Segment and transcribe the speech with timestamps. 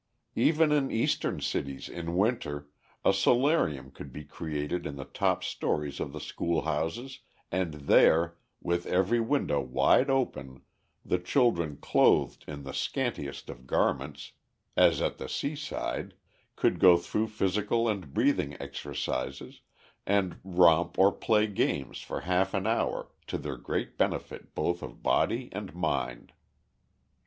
[0.35, 2.67] Even in Eastern cities, in winter,
[3.05, 7.19] a solarium could be created in the top stories of the schoolhouses,
[7.51, 10.63] and there, with every window wide open,
[11.05, 14.31] the children clothed in the scantiest of garments,
[14.75, 16.15] as at the seaside,
[16.55, 19.61] could go through physical and breathing exercises,
[20.07, 25.03] and romp or play games for half an hour, to their great benefit both of
[25.03, 26.33] body and mind.